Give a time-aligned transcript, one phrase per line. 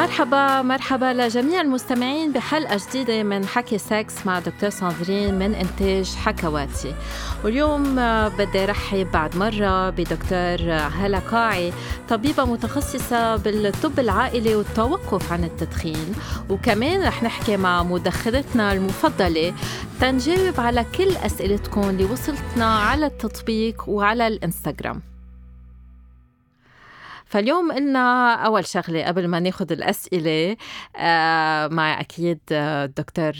[0.00, 6.94] مرحبا مرحبا لجميع المستمعين بحلقة جديدة من حكي سكس مع دكتور ساندرين من إنتاج حكواتي.
[7.44, 11.72] واليوم آه، بدي رحب بعد مرة بدكتور هلا قاعي
[12.08, 16.14] طبيبة متخصصة بالطب العائلي والتوقف عن التدخين.
[16.50, 19.54] وكمان رح نحكي مع مدخنتنا المفضلة
[20.00, 25.09] تنجاوب على كل أسئلتكم اللي وصلتنا على التطبيق وعلى الإنستغرام.
[27.30, 30.56] فاليوم قلنا أول شغلة قبل ما ناخد الأسئلة
[30.96, 33.32] آه مع أكيد الدكتور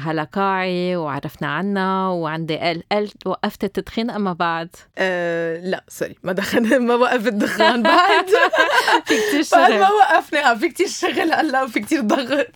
[0.00, 6.32] هلا قاعي وعرفنا عنها وعندي قال قال وقفت التدخين أما بعد؟ آه لا سوري ما
[6.32, 8.26] دخن ما وقف الدخان بعد
[9.06, 10.54] في كتير بعد ما وقفنا.
[10.54, 12.46] في كتير شغل هلا وفي كتير ضغط.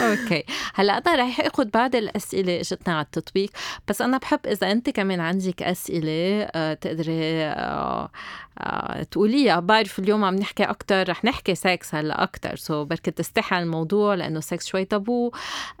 [0.00, 0.44] okay.
[0.74, 3.50] هلا أنا رح آخذ بعض الأسئلة إجتنا على التطبيق.
[3.88, 8.10] بس أنا بحب إذا أنت كمان عندك أسئلة آه تقدري آه
[8.58, 12.56] آه تقوليها بعرف اليوم عم نحكي أكتر رح نحكي سكس هلا أكتر.
[12.56, 15.32] so بركي تستحي الموضوع لأنه sex شوي تابو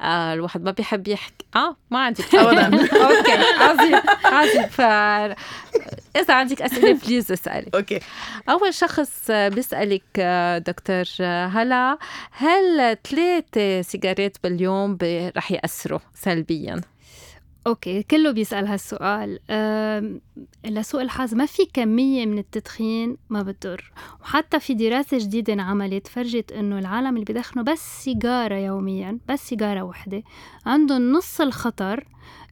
[0.04, 1.46] الواحد ما بيحب يحكي.
[1.56, 2.66] آه ما عندك أبدا.
[3.06, 3.32] okay.
[3.60, 4.00] عظيم.
[4.24, 4.66] عظيم.
[4.68, 4.80] ف
[6.18, 7.70] إذا عندك أسئلة please اسألي.
[7.74, 8.00] okay.
[8.48, 10.20] أول شخص بيسألك
[10.66, 11.98] دكتور هلا
[12.32, 14.98] هل ثلاثة سيجارات باليوم
[15.36, 16.80] رح يأثروا سلبياً؟
[17.66, 19.38] okay كله بيسأل هالسؤال.
[19.50, 20.20] أه
[20.64, 23.92] لسوء الحظ ما في كمية من التدخين ما بتضر.
[24.22, 29.82] وحتى في دراسة جديدة انعملت فرجت إنه العالم اللي بدخنوا بس سيجارة يوميا بس سيجارة
[29.82, 30.22] وحدة.
[30.66, 32.04] عندهم نص الخطر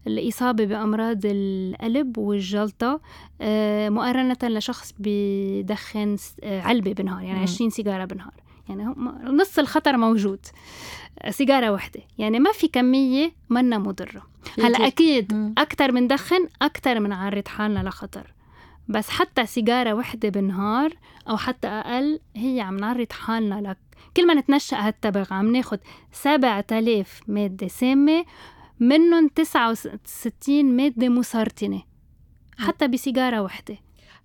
[0.06, 3.00] الإصابة بأمراض القلب والجلطة
[3.40, 8.34] أه مقارنة لشخص بيدخن آه، علبة بالنهار يعني 20 سيجارة بالنهار
[8.68, 8.84] يعني
[9.24, 10.46] نص الخطر موجود.
[11.30, 12.00] سيجارة واحدة.
[12.18, 14.22] يعني ما في كمية منا مضرة.
[14.58, 18.34] هلأ أكيد أكثر من دخن أكثر من عرض حالنا لخطر.
[18.88, 20.92] بس حتى سيجارة واحدة بالنهار
[21.28, 23.78] أو حتى أقل هي عم نعرض حالنا لك.
[24.16, 25.78] كل ما نتنشأ هالتبغ عم ناخد
[26.12, 28.24] سبعة آلاف مادة سامة
[28.80, 31.82] منهم تسعة وستين مادة مسرطنة
[32.58, 33.76] حتى بسيجارة واحدة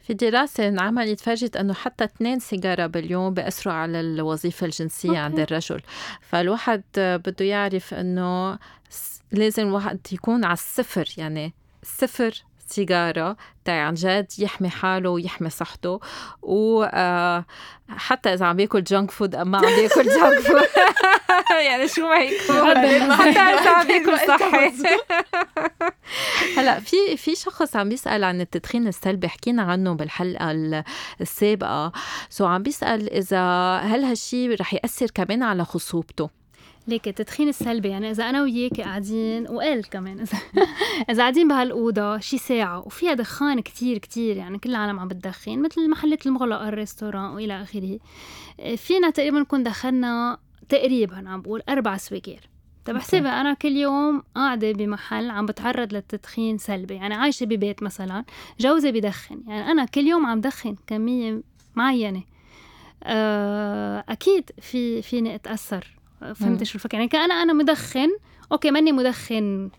[0.01, 5.19] في دراسة انعملت فرجت أنه حتى اثنين سيجارة باليوم بيأثروا على الوظيفة الجنسية okay.
[5.19, 5.81] عند الرجل.
[6.21, 8.59] فالواحد بده يعرف أنه
[9.31, 15.99] لازم الواحد يكون على الصفر يعني صفر سيجارة تا عن جد يحمي حاله ويحمي صحته.
[16.41, 20.61] وحتى آه، إذا عم بياكل junk food أما عم بياكل junk food
[21.67, 23.15] يعني شو ما يكون.
[23.15, 24.17] حتى إذا عم بياكل.
[24.27, 24.71] صحي.
[26.57, 30.51] هلا في في شخص عم بيسأل عن التدخين السلبي حكينا عنه بالحلقة
[31.21, 31.91] السابقة.
[32.29, 36.40] so عم بيسأل إذا هل هالشي رح يأثر كمان على خصوبته؟
[36.87, 40.19] ليك التدخين السلبي يعني إذا أنا وياك قاعدين وقال كمان.
[40.19, 40.37] إذا
[41.09, 45.81] إذا قاعدين بهالأوضة شي ساعة وفيها دخان كتير كتير يعني كل العالم عم بتدخن مثل
[45.81, 47.99] المحلات المغلقة ال restaurant وإلى آخره.
[48.75, 50.37] فينا تقريبا نكون دخلنا
[50.69, 52.49] تقريبا عم بقول أربع سواكير
[52.85, 58.25] طب احسبي أنا كل يوم قاعدة بمحل عم بتعرض للتدخين سلبي يعني عايشة ببيت مثلا
[58.59, 61.41] جوزي بدخن يعني أنا كل يوم عم دخن كمية
[61.75, 62.23] معينة.
[63.03, 66.00] آه، أكيد في فيني أتأثر.
[66.35, 66.97] فهمت شو الفكرة.
[66.97, 68.09] يعني كأنا أنا مدخن
[68.51, 69.69] okay ماني مدخن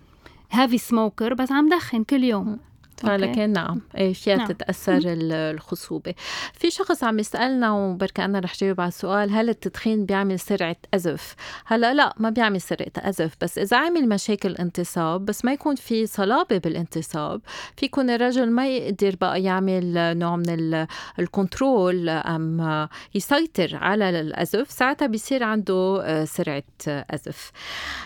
[0.51, 2.59] heavy smoker بس عم دخن كل يوم.
[3.05, 3.81] لكن نعم.
[3.97, 4.47] إيه فيها نعم.
[4.47, 6.15] تتأثر الخصوبة.
[6.55, 11.35] في شخص عم يسألنا وبركي أنا رح جاوب على السؤال هل التدخين بيعمل سرعة أزف؟
[11.67, 16.07] هلا لا ما بيعمل سرعة أزف بس إذا عامل مشاكل انتصاب بس ما يكون في
[16.07, 17.41] صلابة بالانتصاب
[17.77, 20.87] في يكون الرجل ما يقدر بقى يعمل نوع من
[21.19, 27.53] الكنترول أم يسيطر على الأزف ساعتها بيصير عنده آه، سرعة أزف.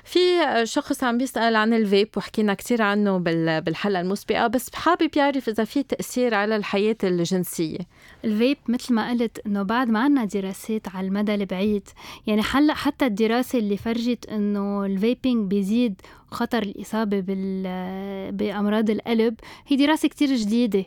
[0.04, 0.20] في
[0.64, 3.18] شخص عم بيسال عن الفيب وحكينا كثير عنه
[3.60, 7.78] بالحلقة المسبقة بس حابب يعرف إذا في تأثير على الحياة الجنسية.
[8.24, 11.88] الفيب مثل ما قلت إنه بعد ما عنا دراسات على المدى البعيد
[12.26, 16.00] يعني هلا حتى الدراسة اللي فرجت إنه ال vaping بيزيد
[16.30, 19.34] خطر الإصابة بال بأمراض القلب
[19.66, 20.84] هي دراسة كتير جديدة.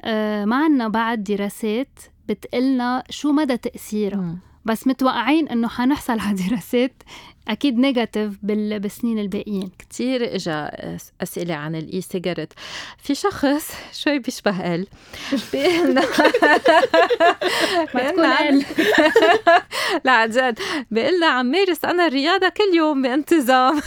[0.00, 1.98] آه ما عنا بعد دراسات
[2.28, 4.38] بتقلنا شو مدى تأثيرها.
[4.64, 7.02] بس متوقعين إنه حنحصل على دراسات
[7.48, 9.70] أكيد نيجاتيف بالسنين الباقيين.
[9.78, 10.70] كتير إجا
[11.22, 12.52] أسئلة عن الاي سيجارت
[12.98, 14.86] في شخص شوي بيشبه إل.
[15.52, 16.02] بيقول
[17.94, 18.24] تكون
[20.04, 20.58] لا عن جد.
[20.90, 23.80] بيقول عم مارس أنا الرياضة كل يوم بانتظام.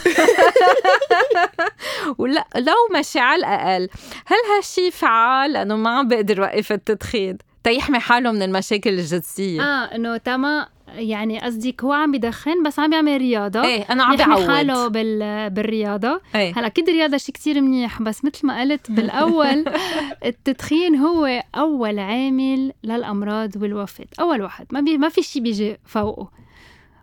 [2.17, 3.89] ولا لو ماشي على الأقل.
[4.25, 7.37] هل هالشي فعال؟ لأنه ما عم بقدر وقف التدخين.
[7.63, 9.61] تيحمي حاله من المشاكل الجنسية.
[9.61, 13.63] آه إنه تما يعني قصدك هو عم بدخن بس عم بيعمل رياضة.
[13.63, 15.49] إيه أنا عم يحمي بعود حاله بال...
[15.49, 16.21] بالرياضة.
[16.35, 16.53] إيه.
[16.57, 19.65] هلا أكيد الرياضة شيء كتير منيح بس مثل ما قلت بالأول
[20.25, 24.05] التدخين هو أول عامل للأمراض والوفاة.
[24.19, 24.65] أول واحد.
[24.71, 24.97] ما بي...
[24.97, 26.31] ما في شيء بيجي فوقه.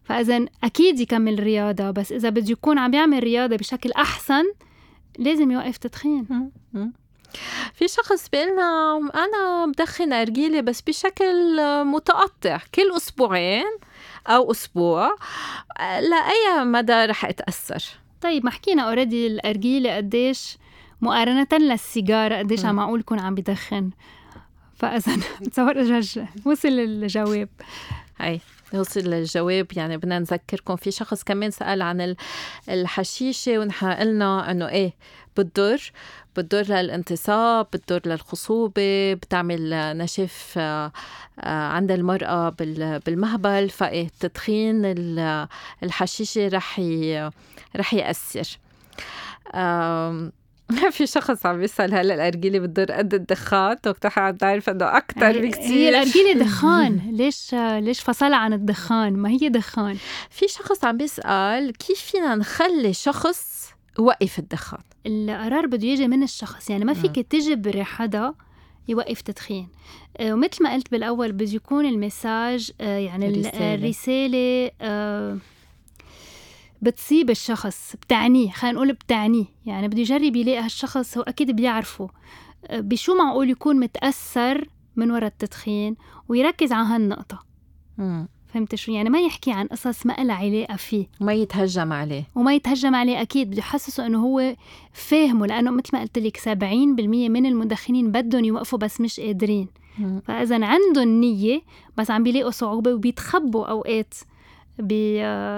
[0.04, 4.44] فاذا أكيد يكمل رياضة بس إذا بده يكون عم يعمل رياضة بشكل أحسن
[5.18, 6.50] لازم يوقف تدخين.
[7.74, 13.78] في شخص بيقلنا أنا بدخن أرجيلة بس بشكل متقطع كل أسبوعين
[14.26, 15.16] أو أسبوع
[15.80, 17.84] لأي مدى رح أتأثر؟
[18.20, 20.58] طيب ما حكينا اوريدي الارجيله قديش
[21.00, 23.90] مقارنة للسيجارة قديش عم معقول يكون عم بدخن.
[24.74, 26.00] فإذا بتصور
[26.44, 27.48] وصل الجواب.
[28.20, 28.40] هاي.
[28.74, 32.16] نوصل للجواب يعني بدنا نذكركم في شخص كمان سأل عن
[32.68, 34.94] الحشيشة ونحن قلنا إنه إيه
[35.36, 35.92] بتضر
[36.36, 40.92] بتضر للانتصاب بتضر للخصوبة بتعمل نشف آه،
[41.44, 42.48] عند المرأة
[43.06, 44.82] بالمهبل فإيه التدخين
[45.82, 46.80] الحشيشة رح
[47.76, 48.58] رح يأثر.
[50.90, 55.64] في شخص عم يسأل هلا الأرجيلة بتضر قد الدخان؟ دكتور حد تعرف إنه أكثر بكثير
[55.64, 57.00] هي الأرجيلة دخان.
[57.12, 59.96] ليش ليش فصلها عن الدخان؟ ما هي دخان.
[60.30, 66.70] في شخص عم بيسأل كيف فينا نخلي شخص وقف الدخان؟ القرار بده يجي من الشخص.
[66.70, 68.34] يعني ما فيك تجبري حدا
[68.88, 69.68] يوقف تدخين.
[70.16, 75.38] آه، ومثل ما قلت بالأول بده يكون المساج آه، يعني الرسالة, الرسالة آه،
[76.82, 79.44] بتصيب الشخص بتعنيه خلينا نقول بتعنيه.
[79.66, 82.08] يعني بده يجرب يلاقي هالشخص هو أكيد بيعرفه.
[82.72, 85.96] بشو معقول يكون متأثر من وراء التدخين
[86.28, 87.44] ويركز على هالنقطة؟
[88.46, 91.06] فهمت شو؟ يعني ما يحكي عن قصص ما لها علاقة فيه.
[91.20, 92.24] وما يتهجم عليه.
[92.34, 93.50] وما يتهجم عليه أكيد.
[93.50, 94.56] بده يحسسه إنه هو
[94.92, 96.48] فاهمه لأنه مثل ما قلت لك 70%
[97.28, 99.68] من المدخنين بدهم يوقفوا بس مش قادرين.
[100.24, 101.62] فاذا عندهم نية
[101.96, 104.14] بس عم بيلاقوا صعوبة وبيتخبوا أوقات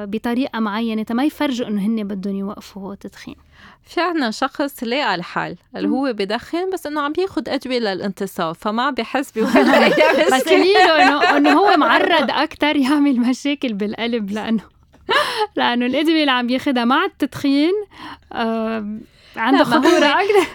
[0.07, 3.37] بطريقة معينة ما يفرجوا إنه هن بدهم يوقفوا تدخين.
[3.85, 8.91] في عنا شخص لاقى الحل اللي هو بدخن بس إنه عم ياخذ ادويه للانتصاب فما
[8.91, 9.89] بحس بولا
[10.37, 14.63] بس له إنه إنه هو معرض أكثر يعمل مشاكل بالقلب لأنه
[15.57, 17.73] لأنه الادويه اللي عم ياخذها مع التدخين
[19.37, 20.46] عنده خطوره أكثر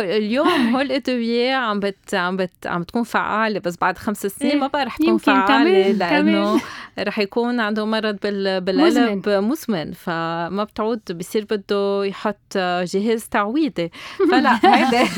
[0.00, 4.66] اليوم هول الادويه عم بت عم بت عم تكون فعالة بس بعد خمس سنين ما
[4.66, 6.60] بقى رح تكون فعالة لأنه
[6.98, 13.90] رح يكون عنده مرض بالقلب مزمن فما بتعود بصير بده يحط جهاز تعويضي.
[14.30, 15.08] فلا هيدا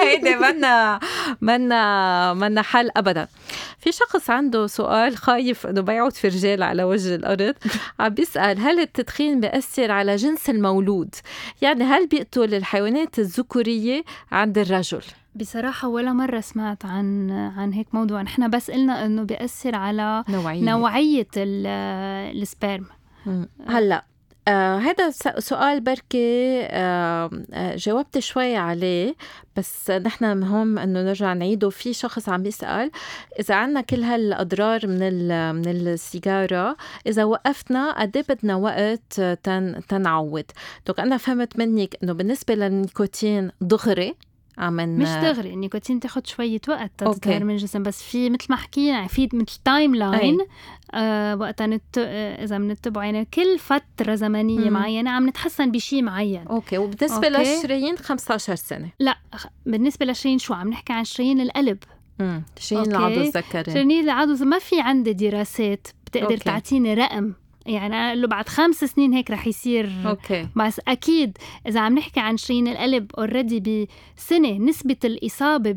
[0.00, 1.00] هيدا منا
[1.40, 3.28] منا منا حل ابدا.
[3.78, 7.54] في شخص عنده سؤال خايف إنه بيعود في رجال على وجه الأرض.
[8.00, 11.14] عم بيسأل هل التدخين بيأثر على جنس المولود؟
[11.62, 15.02] يعني هل بيقتل الحيوانات الذكورية عند الرجل.
[15.34, 18.22] بصراحة ولا مرة سمعت عن عن هيك موضوع.
[18.22, 22.86] نحن بس قلنا إنه بيأثر على نوعية, نوعية السبرم
[23.68, 24.04] هلأ
[24.48, 27.30] آه هذا سؤال بركي آه
[27.76, 29.14] جاوبت شوي عليه
[29.56, 31.70] بس نحن مهم إنه نرجع نعيده.
[31.70, 32.90] في شخص عم يسأل
[33.40, 36.76] إذا عنا كل هالأضرار من من السيجارة
[37.06, 40.44] إذا وقفنا قد إيه بدنا وقت تن تنعود
[40.86, 44.14] donc أنا فهمت منك إنه بالنسبة للنيكوتين دغري
[44.58, 49.06] عم مش دغري النيكوتين تاخد شوية وقت تتغير من الجسم بس في مثل ما حكينا
[49.06, 50.38] في مثل timeline
[50.94, 51.98] آه وقتها نت...
[51.98, 54.72] آه إذا بنتبعه يعني كل فترة زمنية مم.
[54.72, 56.46] معينة عم نتحسن بشيء معين.
[56.46, 58.88] okay وبالنسبة للشرايين 15 سنة.
[59.00, 59.18] لا
[59.66, 61.78] بالنسبة للشرايين شو عم نحكي عن شرايين القلب
[62.58, 66.36] شرايين العضو الذكري شرايين العضو ما في عندي دراسات بتقدر okay.
[66.44, 67.32] تعطيني رقم.
[67.66, 70.48] يعني له بعد خمس سنين هيك رح يصير okay.
[70.56, 75.74] بس أكيد إذا عم نحكي عن شرايين القلب already بسنة نسبة الإصابة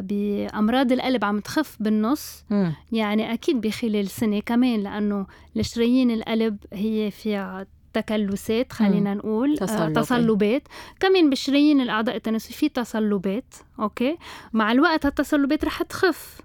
[0.00, 2.70] بأمراض القلب عم تخف بالنص م.
[2.92, 9.96] يعني أكيد بخلال سنة كمان لأنه الشرايين القلب هي فيها تكلسات خلينا نقول آه، تصلبات,
[10.04, 10.62] تصلبات.
[11.00, 14.18] كمان بشرايين الأعضاء التناسلية في تصلبات okay
[14.52, 16.40] مع الوقت هالتصلبات رح تخف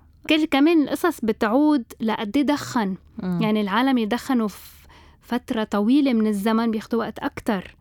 [0.51, 3.41] كمان القصص بتعود لقد دخن مم.
[3.41, 4.75] يعني العالم يدخنوا في
[5.21, 7.75] فترة طويلة من الزمن بياخدوا وقت أكتر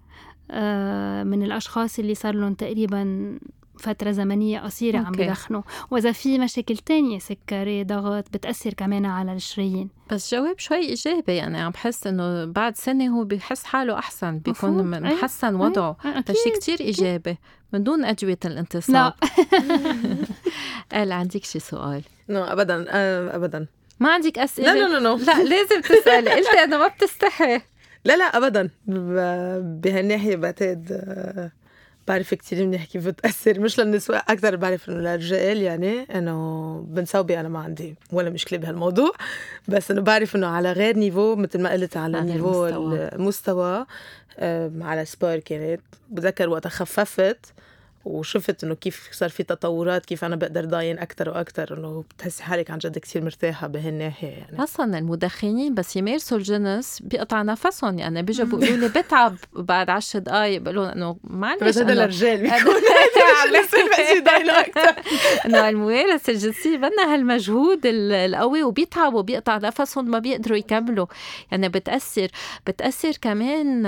[0.51, 3.35] آه، من الأشخاص اللي صار لهم تقريبا
[3.79, 5.13] فترة زمنية قصيرة عم.
[5.13, 11.37] بدخنوا وإذا في مشاكل تانية سكري ضغط بتأثر كمان على الشرايين بس جواب شوي إيجابي.
[11.37, 14.95] يعني عم بحس إنه بعد سنة هو بيحس حاله أحسن بيكون.
[14.95, 15.17] أيوة.
[15.19, 15.97] محسن وضعه.
[16.05, 17.39] أي، هذا شيء كتير إيجابي
[17.73, 19.15] من دون أدوية الانتصاب لا.
[20.93, 23.67] قال عندك شي سؤال؟ no ابدا آه، ابدا.
[24.01, 26.31] ما عندك أسئلة؟ لا لا لا no لا لازم تسألي.
[26.31, 27.61] قلت أنا ما بتستحي.
[28.05, 28.71] لا لا ابدا.
[28.87, 31.53] ب- بهالناحية بعتقد آه،
[32.09, 33.61] بعرف كتير منيح كيف بتأثر.
[33.61, 39.13] مش للنسوة أكثر بعرف إنه للرجال يعني إنه بنسوبي أنا ما عندي ولا مشكلة بهالموضوع.
[39.69, 43.09] بس إنه بعرف إنه على غير نيفو مثل ما قلت على نيفو المستوى.
[43.09, 43.87] المستوى
[44.81, 45.81] على سبور كانت
[46.11, 47.47] بتذكر وقتها خففت.
[48.05, 52.71] وشفت إنه كيف صار في تطورات كيف أنا بقدر ضاين أكثر وأكثر إنه بتحسي حالك
[52.71, 54.63] عن جد كثير مرتاحة بهالناحيه يعني.
[54.63, 57.99] أصلا المدخنين بس يمارسوا الجنس بيقطع نفسهم.
[57.99, 62.37] يعني بيجوا بيقولوا لي بتعب بعد عشر دقائق بقول لهم إنه معلش بس هذا للرجال
[62.43, 62.75] بيكون.
[63.91, 65.03] بحس يضاينوا أكثر
[65.47, 71.07] انه الممارسه الجنسية بدنا هالمجهود ال- القوي وبيتعبوا بيقطع نفسهم ما بيقدروا يكملوا.
[71.51, 72.29] يعني بتأثر
[72.67, 73.87] بتأثر كمان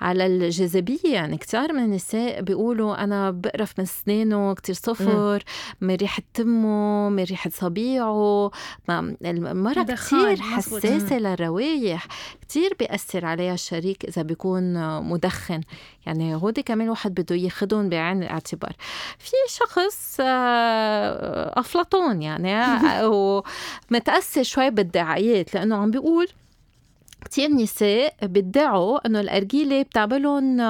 [0.00, 0.96] على الجاذبية.
[1.04, 5.42] يعني كتير من النساء بيقولوا أنا بقرف من اسنانه كتير صفر
[5.80, 8.50] من ريحة تمه من ريحة صبيعه.
[10.38, 10.86] كتير مزبوط.
[10.86, 12.06] حساسة للروايح.
[12.40, 15.60] كتير بيأثر عليها الشريك إذا بيكون مدخن.
[16.06, 18.72] يعني هودي كمان واحد بده ياخدهم بعين الاعتبار.
[19.18, 23.08] في شخص آه، أفلاطون يعني آه،
[23.90, 26.28] ومتأثر شوي بالدعايات لأنه عم بيقول
[27.24, 30.60] كتير نساء بيدعوا إنه الأرجيلة بتعملهم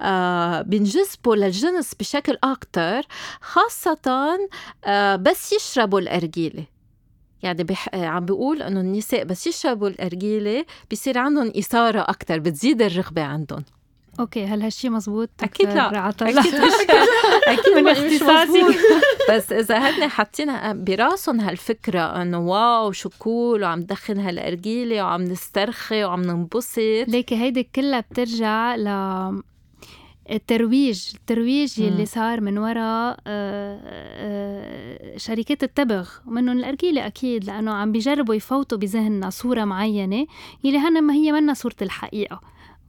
[0.00, 3.02] آه، بينجذبوا للجنس بشكل أكتر
[3.40, 4.38] خاصة
[4.84, 6.64] آه، بس يشربوا الأرجيلة.
[7.42, 7.88] يعني بح...
[7.94, 13.64] عم بيقول إنه النساء بس يشربوا الأرجيلة بصير عندهم إثارة أكتر بتزيد الرغبة عندهم.
[14.20, 16.08] okay هل هالشي مزبوط؟ أكيد لا.
[16.08, 16.72] أكيد مش.
[17.52, 18.62] أكيد من اختصاصي.
[19.30, 26.04] بس إذا هن حاطين براسهم هالفكرة إنه wow شو cool وعم دخن هالأرجيلة وعم نسترخي
[26.04, 28.88] وعم ننبسط ليكي هيدي كلها بترجع ل
[30.30, 31.78] الترويج الترويج.
[31.78, 38.78] يلي صار من وراء آه، آه، شركات التبغ ومنهم الأرجيلة أكيد لأنه عم بيجربوا يفوتوا
[38.78, 40.26] بذهننا صورة معينة
[40.64, 42.40] يلي هن ما هي منا صورة الحقيقة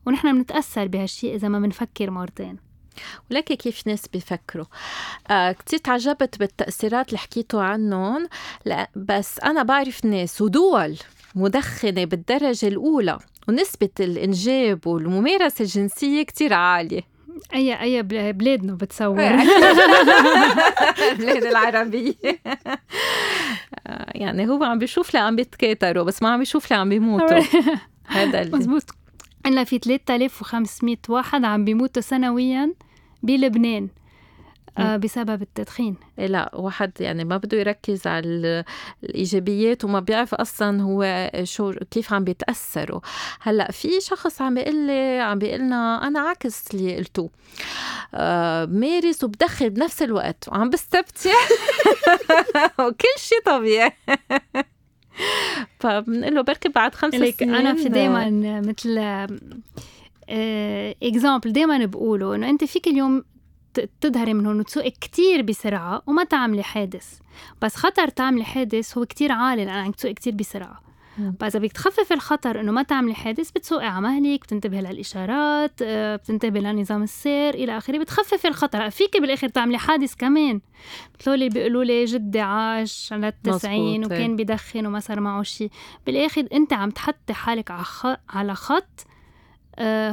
[0.05, 2.68] ونحن بنتأثر بهالشيء إذا ما بنفكر مرتين
[3.31, 4.65] ولكن كيف ناس بيفكروا
[5.31, 8.27] آه كتير تعجبت بالتأثيرات اللي حكيتوا عنهم.
[8.65, 10.97] لا بس أنا بعرف ناس ودول
[11.35, 17.01] مدخنة بالدرجة الأولى ونسبة الإنجاب والممارسة الجنسية كتير عالية.
[17.53, 19.19] أي أي بل- بلادنا بتصور.
[21.11, 22.13] البلاد العربية.
[23.87, 27.39] آه، يعني هو عم بيشوف لي عم بيتكاتروا بس ما عم بيشوف لي عم بيموتوا.
[28.07, 28.83] هذا مزبوط
[29.45, 32.73] إلا في 3500 واحد عم بيموتوا سنويا.
[33.23, 33.87] بلبنان
[34.77, 35.95] آه بسبب التدخين.
[36.19, 38.63] إيه لا واحد يعني ما بده يركز على ال-
[39.03, 42.99] الإيجابيات وما بيعرف أصلا هو شو كيف عم بيتأثروا.
[43.41, 47.29] هلأ في شخص عم بيقول لي عم بيقول لنا أنا عكس اللي قلتوه.
[48.13, 51.31] آه مارس وبدخل بنفس الوقت وعم بستمتع
[52.79, 53.91] وكل شيء طبيعي.
[55.79, 58.29] فبنقول له بركي بعد خمس سنين أنا في دائما
[58.61, 58.99] مثل
[61.03, 63.23] اكزامبل دائما بقوله إنه أنت فيك اليوم
[64.01, 67.19] تظهري من هون وتسوقي كتير بسرعة وما تعملي حادث.
[67.61, 70.79] بس خطر تعملي حادث هو كتير عالي لأنك تسوقي كتير بسرعة.
[71.17, 71.35] مم.
[71.39, 76.15] بس إذا بدك تخففي الخطر إنه ما تعملي حادث بتسوقي على مهلك بتنتبهي للإشارات آه،
[76.15, 78.89] بتنتبهي لنظام السير إلى آخره بتخففي الخطر.
[78.89, 80.61] فيك بالآخر تعملي حادث كمان.
[81.19, 84.19] مثل اللي بيقولوا لي جدي عاش على التسعين مزبوط، إيه.
[84.19, 85.69] وكان بدخن وما صار معه شيء
[86.05, 87.71] بالآخر أنت عم تحطي حالك
[88.29, 89.09] على خط آه،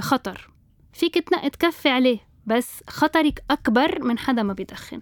[0.01, 0.51] خطر.
[0.93, 5.01] فيك تنقي تكفي عليه بس خطرك أكبر من حدا ما بيدخن.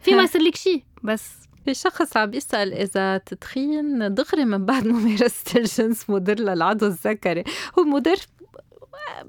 [0.00, 1.30] في ما يصير لك شيء بس.
[1.64, 7.44] في شخص عم يسأل إذا التدخين دغري من بعد ممارسة الجنس مضر للعضو الذكري.
[7.78, 8.16] هو مضر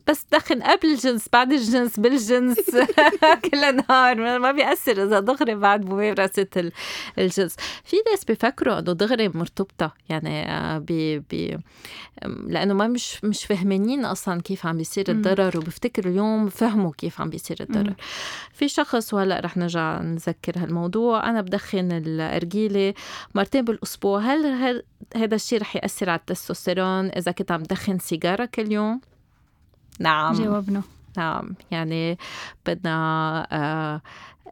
[0.08, 2.58] بس دخن قبل الجنس بعد الجنس بالجنس.
[3.52, 4.40] كل نهار.
[4.40, 6.72] ما بيأثر إذا دغري بعد ممارسة ال-
[7.20, 7.56] الجنس.
[7.84, 9.94] في ناس بيفكروا إنه دغري مرتبطة.
[10.10, 11.58] يعني آه، بي بي
[12.48, 15.06] لأنه ما مش مش فهمانين أصلا كيف عم بيصير.
[15.10, 17.94] الضرر وبفتكر اليوم فهموا كيف عم بيصير الضرر.
[18.54, 21.30] في شخص وهلأ رح نرجع نذكر هالموضوع.
[21.30, 22.94] أنا بدخن الأرجيلة
[23.36, 24.20] مرتين بالأسبوع.
[24.20, 24.84] هل
[25.16, 29.02] هذا الشيء رح يأثر على التستوستيرون؟ إذا كنت عم دخن سيجارة كل يوم؟
[30.00, 30.34] نعم.
[30.34, 30.82] جاوبنا
[31.18, 31.56] نعم.
[31.72, 32.18] يعني
[32.66, 32.94] بدنا
[33.52, 34.02] آه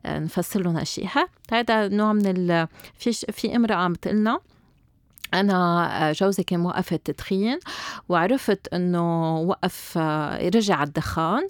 [0.05, 2.67] آه، نفسر لهم هالشيء ها هذا نوع من ال
[2.99, 4.39] في ش- في امرأة عم تقلنا
[5.33, 7.59] أنا جوزي كان موقف التدخين
[8.09, 9.97] وعرفت إنه وقف
[10.55, 11.47] رجع الدخان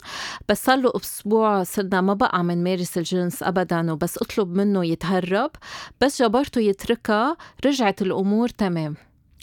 [0.50, 5.52] بس صار له أسبوع صرنا ما بقى عم نمارس الجنس أبدا وبس أطلب منه يتهرب
[6.02, 8.96] بس جبرته يتركها رجعت الأمور تمام.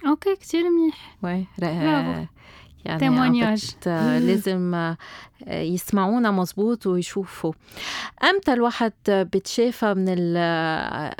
[0.07, 1.17] okay كتير منيح.
[1.23, 1.47] oui.
[2.85, 2.99] يعني
[3.79, 3.89] بت-
[4.27, 4.97] لازم آه،
[5.49, 7.53] يسمعونا مزبوط ويشوفوا.
[8.31, 11.11] أمتى الواحد بتشافى من من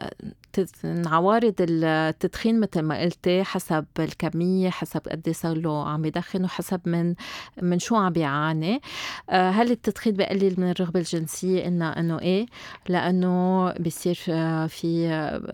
[1.07, 6.81] عوارض التدخين مثل ما قلتي حسب الكمية حسب قد إيه صار له عم يدخن وحسب
[6.87, 7.15] من
[7.63, 8.81] من شو عم بيعاني
[9.31, 12.47] آه، هل التدخين بقلل من الرغبة الجنسية؟ قلنا إنه إيه
[12.89, 15.09] لأنه بيصير آه، في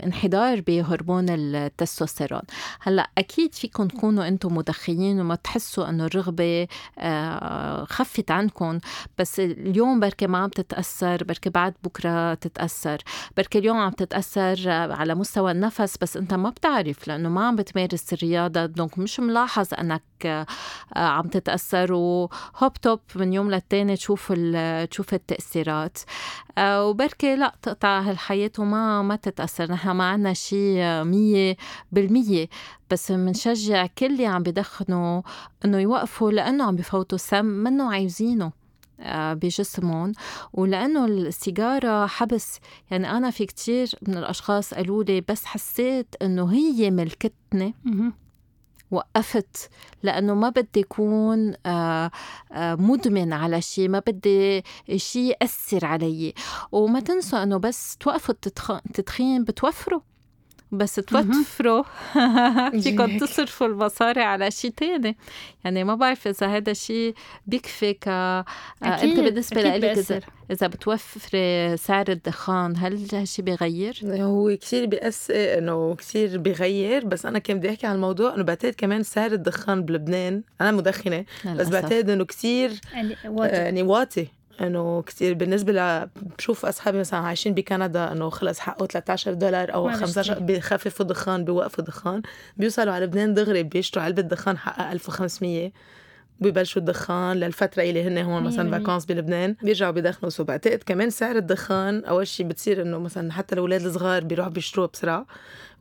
[0.04, 2.42] انحدار بهرمون التستوستيرون.
[2.80, 6.66] هلأ أكيد فيكم تكونوا أنتم مدخنين وما تحسوا إنه الرغبة
[6.98, 8.78] آه، خفت عنكم
[9.18, 12.98] بس اليوم بركي ما عم تتأثر بركي بعد بكرة تتأثر.
[13.36, 17.56] بركي اليوم عم تتأثر آه، على مستوى النفس بس أنت ما بتعرف لأنه ما عم
[17.56, 18.66] بتمارس الرياضة.
[18.66, 20.46] دونك مش ملاحظ أنك آه،
[20.96, 24.32] آه، عم تتأثر وهوب توب من يوم للتاني تشوف
[24.90, 25.98] تشوف التأثيرات.
[26.58, 29.72] آه، وبركي لا تقطع هالحياة وما ما تتأثر.
[29.72, 31.56] نحن ما عنا شيء مية
[31.92, 32.48] بالمية.
[32.90, 35.22] بس منشجع كل اللي عم بدخنوا
[35.64, 38.44] إنه يوقفوا لأنه عم بفوتوا سم منه عايزينه.
[38.46, 38.63] آه،
[39.34, 40.12] بجسمهم.
[40.52, 42.58] ولأنه السيجارة حبس
[42.90, 47.74] يعني أنا في كتير من الأشخاص قالوا لي بس حسيت إنه هي ملكتني.
[48.90, 49.70] وقفت
[50.02, 52.10] لأنه ما بدي اكون آه،
[52.52, 54.62] آه، مدمن على شيء ما بدي
[54.96, 56.34] شيء يأثر علي.
[56.72, 60.00] وما تنسوا إنه بس توقفوا التدخ- التدخين بتوفروا.
[60.78, 61.82] بس توفروا
[62.82, 63.18] فيكم.
[63.18, 65.16] تصرفوا المصاري على شيء تاني
[65.64, 67.14] يعني ما بعرف إذا هذا الشيء
[67.46, 68.44] بيكفي ك آه،
[68.84, 70.20] أنت أكيد، بالنسبة أكيد لك إذا.
[70.50, 77.38] إذا بتوفري سعر الدخان هل هالشيء بيغير؟ هو كثير بيأثر إنه كثير بيغير بس أنا
[77.38, 81.68] كان بدي أحكي عن الموضوع إنه بعتقد كمان سعر الدخان بلبنان أنا مدخنة بس.
[81.68, 83.46] بعتقد إنه كثير اللي- آه،.
[83.46, 84.26] يعني واطي
[84.60, 86.08] إنه كثير بالنسبة ل
[86.38, 90.58] بشوف أصحابي مثلا عايشين بكندا إنه خلص حقه 13 دولار أو ما 15 بيشتري.
[90.58, 92.22] بخففوا دخان بيوقفوا دخان
[92.56, 95.72] بيوصلوا على لبنان دغري بيشتروا علبة دخان حقها 1500
[96.40, 98.70] بيبلشوا الدخان للفترة اللي هن هون مثلا.
[98.70, 99.56] vacances بلبنان.
[99.62, 104.24] بيرجعوا بيدخنوا so بعتقد كمان سعر الدخان أول شيء بتصير إنه مثلا حتى الأولاد الصغار
[104.24, 105.26] بيروحوا بيشتروه بسرعة.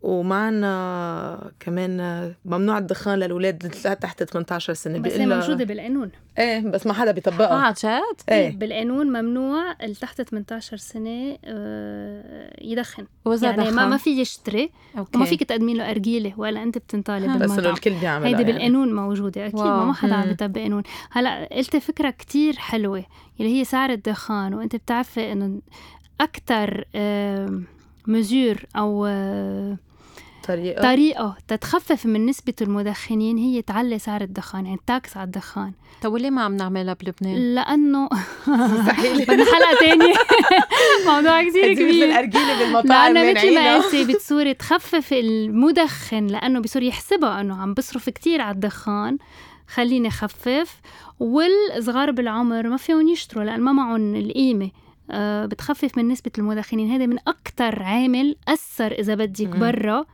[0.04, 3.58] ومعنا كمان ممنوع الدخان للأولاد
[4.02, 8.22] تحت 18 سنة بس هي موجودة بالقانون إيه بس ما حدا آه بيطبقها عن جد؟
[8.30, 14.22] إيه بالقانون ممنوع اللي تحت 18 سنة آه، يدخن وإذا يعني ما دخن؟ ما في
[14.22, 15.18] يشتري أوكي.
[15.18, 18.54] وما فيك تقدمي له أرجيلة ولا أنت بتنطالب بس بس بالمطعم الكل بيعملها هيدي يعني.
[18.54, 19.86] بالقانون موجودة أكيد ما واو.
[19.86, 20.28] ما حدا عم مم.
[20.30, 23.06] بيطبق قانون هلا قلت فكرة كتير حلوة
[23.40, 25.62] اللي هي سعر الدخان وأنت بتعرفي إنه
[26.22, 26.88] أكتر
[28.08, 29.78] مزور أو آه،
[30.48, 35.72] طريقة طريقة تتخفف من نسبة المدخنين هي تعلي سعر الدخان يعني ال tax على الدخان.
[36.02, 38.10] طب وليه ما عم نعملها بلبنان؟ لأنه
[38.48, 40.14] مستحيل بدنا حلقة تانية.
[41.14, 42.06] موضوع مثل كبير.
[42.06, 43.76] الأرجيلة بالمطاعم لأنه مثل ما.
[43.78, 49.18] قلتي بتصير تخفف المدخن لأنه بصير يحسبها إنه عم بصرف كتير على الدخان.
[49.68, 50.82] خليني خفف
[51.20, 54.70] والصغار بالعمر ما فيهم يشتروا لأن ما معهم القيمة.
[55.46, 59.48] بتخفف من نسبة المدخنين هذا من أكتر عامل أثر إذا بدك.
[59.48, 60.06] برا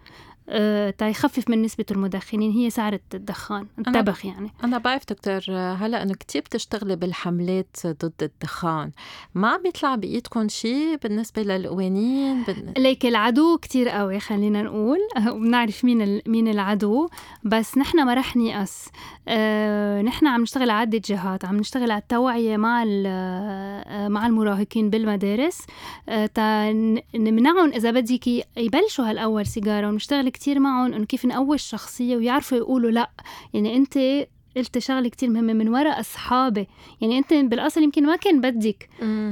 [0.51, 4.51] آه، تا يخفف من نسبة المدخنين هي سعر الدخان التبخ يعني.
[4.63, 8.91] أنا بعرف دكتور هلا إنه كتير بتشتغلي بالحملات ضد الدخان،
[9.35, 12.73] ما عم يطلع بإيدكم شيء بالنسبة للقوانين؟ بال...
[12.77, 14.97] ليك العدو كتير قوي خلينا نقول.
[15.31, 17.09] وبنعرف مين ال- مين العدو.
[17.43, 18.89] بس نحن ما رح نيأس.
[19.27, 24.89] آه، نحن عم نشتغل على عدة جهات عم نشتغل على التوعية مع آه، مع المراهقين
[24.89, 25.61] بالمدارس.
[26.09, 26.71] آه، تا
[27.15, 32.91] نمنعهم إذا بدك يبلشوا هالأول سيجارة ونشتغل كتير معهم إنه كيف نقوي الشخصية ويعرفوا يقولوا
[32.91, 33.09] لأ.
[33.53, 36.67] يعني أنت قلت شغلة كتير مهمة من وراء أصحابي
[37.01, 38.89] يعني أنت بالأصل يمكن ما كان بدك.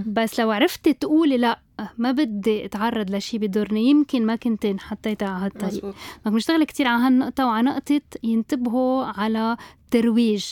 [0.07, 1.59] بس لو عرفتي تقولي لأ
[1.97, 5.73] ما بدي أتعرض لشيء بضرني يمكن ما كنت انحطيتها على هالطريق.
[5.73, 5.95] مزبوط.
[6.25, 9.57] بدك نشتغل كتير على هالنقطة وعلى نقطة ينتبهوا على
[9.91, 10.45] ترويج.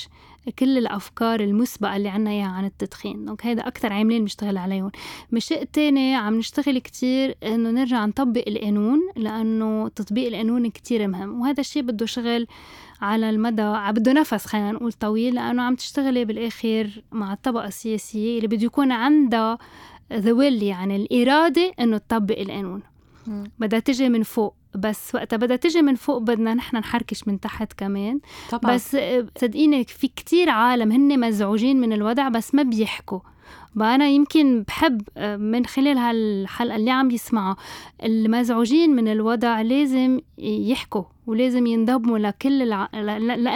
[0.60, 3.26] كل الأفكار المسبقة اللي عنا إياها عن التدخين.
[3.26, 4.92] donc هيدا أكتر عاملين بنشتغل عليهم
[5.32, 11.42] من شيء تاني عم نشتغل كتير إنه نرجع نطبق القانون لأنه تطبيق القانون كتير مهم.
[11.42, 12.48] وهذا الشيء بده شغل
[13.02, 18.48] على المدى بده نفس خلينا نقول طويل لأنه عم تشتغلي بالآخر مع الطبقة السياسية اللي
[18.48, 19.58] بده يكون عندها
[20.14, 22.82] ذا ويل يعني الإرادة إنه تطبق القانون.
[23.60, 24.56] بدها تجي من فوق.
[24.76, 28.20] بس وقتها بدها تجي من فوق بدنا نحن نحركش من تحت كمان.
[28.52, 28.76] طبعا.
[28.76, 33.20] بس آه، صدقيني في كتير عالم هن مزعوجين من الوضع بس ما بيحكوا.
[33.76, 37.56] بقى أنا يمكن بحب آه، من خلال هالحلقة اللي عم يسمعوا
[38.04, 42.90] المزعوجين من الوضع لازم يحكوا ولازم ينضموا لكل الع...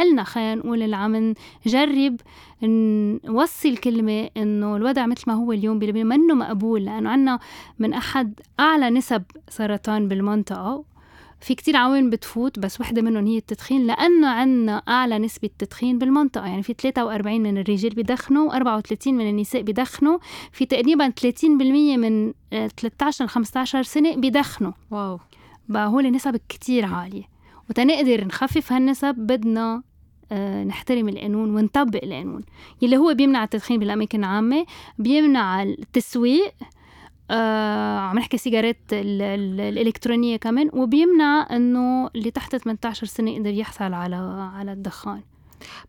[0.03, 1.33] لنا خلينا نقول اللي عم
[1.65, 2.15] نجرب
[2.63, 7.39] نوصي الكلمة إنه الوضع مثل ما هو اليوم بلبنان منه مقبول لأنه عنا
[7.79, 10.83] من أحد أعلى نسب سرطان بالمنطقة.
[11.41, 16.45] في كتير عوامل بتفوت بس وحدة منهم هي التدخين لأنه عنا أعلى نسبة تدخين بالمنطقة.
[16.45, 20.17] يعني في 43 من الرجال بيدخنوا و34 من النساء بيدخنوا.
[20.51, 24.71] في تقريبا 30% من 13 ل 15 سنة بيدخنوا.
[24.91, 25.19] واو.
[25.69, 27.23] بقى هول نسب كتير عالية.
[27.69, 29.83] وتنقدر نخفف هالنسب بدنا
[30.31, 32.41] آه، نحترم القانون ونطبق القانون.
[32.81, 34.65] يلي هو بيمنع التدخين بالأماكن العامة
[34.97, 36.53] بيمنع التسويق
[37.29, 44.15] آه عم نحكي سيجارات الإلكترونية كمان وبيمنع إنه اللي تحت 18 سنة يقدر يحصل على
[44.55, 45.21] على الدخان.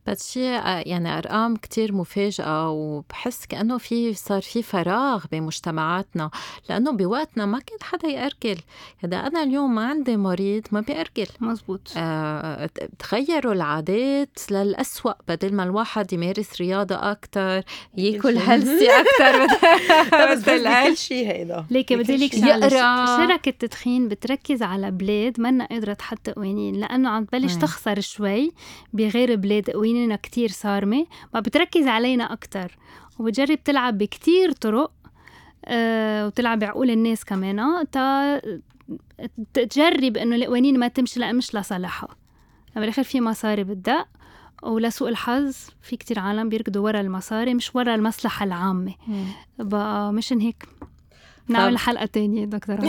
[0.06, 6.30] بس شيء آه، يعني أرقام كتير مفاجئة وبحس كأنه في صار في فراغ بمجتمعاتنا
[6.68, 8.56] لأنه بوقتنا ما كان حدا يأرجل.
[9.04, 11.26] اذا أنا اليوم ما عندي مريض ما بيأرجل.
[11.40, 11.92] مزبوط.
[11.96, 17.62] آه تغيروا العادات للأسوأ بدل ما الواحد يمارس رياضة أكثر
[17.96, 19.46] ياكل هيلثي أكثر
[20.32, 21.66] بس كل شيء هيدا.
[21.70, 23.06] ليكي بدي لك يقرأ.
[23.06, 28.52] شركة التدخين بتركز على بلاد منا قادره تحط قوانين لأنه عم تبلش تخسر شوي
[28.92, 31.06] بغير بلاد قوانيننا كتير صارمة.
[31.34, 32.78] ما بتركز علينا أكتر.
[33.18, 34.92] وبتجرب تلعب بكتير طرق
[35.64, 37.86] أه وتلعب بعقول الناس كمان.
[37.92, 38.40] تا
[39.54, 42.08] تجرب إنه القوانين ما تمشي لا مش لصالحها.
[42.76, 44.06] بالآخر في مصاري بالدق
[44.62, 45.56] ولسوء الحظ.
[45.82, 48.94] في كتير عالم بيركضوا ورا المصاري مش ورا المصلحة العامة.
[49.58, 50.64] بقى مشان هيك.
[51.48, 52.76] نعمل حلقة تانية دكتور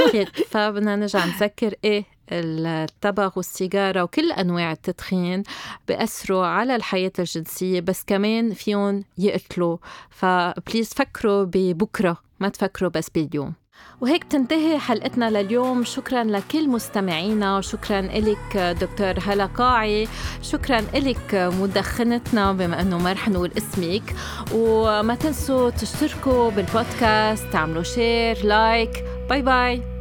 [0.00, 0.28] أكيد.
[0.28, 5.42] فبدنا نرجع نذكر إيه التبغ والسيجارة وكل أنواع التدخين
[5.88, 9.76] بأثروا على الحياة الجنسية بس كمان فيهم يقتلوا
[10.10, 13.52] ف please فكروا ببكرة ما تفكروا بس باليوم.
[14.00, 15.84] وهيك تنتهي حلقتنا لليوم.
[15.84, 20.08] شكرا لكل مستمعينا شكرا لك دكتور هلا قاعي.
[20.42, 24.14] شكرا لك مدخنتنا بما أنه ما رح نقول اسمك.
[24.54, 29.93] وما تنسوا تشتركوا بالبودكاست تعملوا share like bye bye